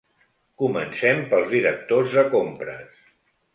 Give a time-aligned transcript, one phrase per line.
[0.63, 3.07] Comencem pels directors de compres.